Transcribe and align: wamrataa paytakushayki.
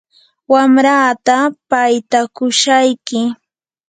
wamrataa 0.51 1.45
paytakushayki. 1.69 3.19